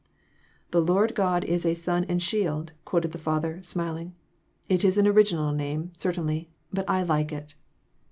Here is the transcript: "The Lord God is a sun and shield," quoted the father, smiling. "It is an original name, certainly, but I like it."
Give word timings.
"The 0.71 0.81
Lord 0.81 1.13
God 1.13 1.43
is 1.43 1.63
a 1.63 1.75
sun 1.75 2.05
and 2.05 2.19
shield," 2.23 2.71
quoted 2.85 3.11
the 3.11 3.19
father, 3.19 3.61
smiling. 3.61 4.15
"It 4.67 4.83
is 4.83 4.97
an 4.97 5.05
original 5.05 5.51
name, 5.51 5.91
certainly, 5.95 6.49
but 6.73 6.89
I 6.89 7.03
like 7.03 7.31
it." 7.31 7.53